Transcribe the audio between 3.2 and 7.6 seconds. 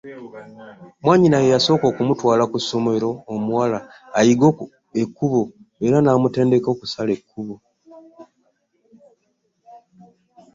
omuwala ayige ekkubo era n'amutendeka okusala enguudo.